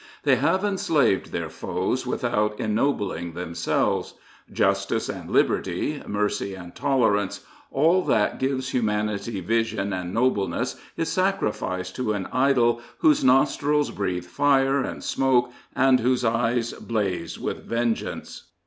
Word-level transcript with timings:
They 0.23 0.37
have 0.37 0.65
enslaved 0.65 1.31
their 1.31 1.47
foes 1.47 2.07
without 2.07 2.59
ennobling 2.59 3.33
themselves. 3.33 4.15
Justice 4.51 5.07
and 5.09 5.29
liberty, 5.29 6.01
mercy 6.07 6.55
and 6.55 6.73
tolerance— 6.73 7.41
all 7.71 8.01
that 8.05 8.39
gives 8.39 8.69
humanity 8.69 9.43
3^9 9.43 9.45
Prophets, 9.45 9.45
Priests, 9.45 9.45
and 9.45 9.45
Kings 9.45 9.69
vision 9.85 9.93
and 9.93 10.11
nobleness 10.15 10.75
is 10.97 11.09
sacrificed 11.11 11.95
to 11.97 12.13
an 12.13 12.25
idol 12.33 12.81
whose 12.97 13.23
nostrils 13.23 13.91
breathe 13.91 14.25
fire 14.25 14.79
and 14.81 15.03
smoke 15.03 15.51
and 15.75 15.99
whose 15.99 16.25
eyes 16.25 16.73
blaze 16.73 17.37
with 17.37 17.63
vengeance. 17.63 18.45